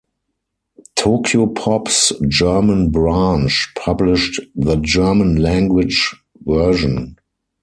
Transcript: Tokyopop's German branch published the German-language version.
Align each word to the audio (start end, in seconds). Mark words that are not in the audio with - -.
Tokyopop's 0.95 2.11
German 2.27 2.89
branch 2.89 3.71
published 3.77 4.39
the 4.55 4.75
German-language 4.77 6.15
version. 6.43 7.17